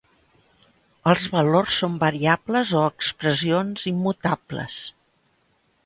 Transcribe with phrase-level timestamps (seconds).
[1.11, 4.83] Els valors són variables o expressions immutables.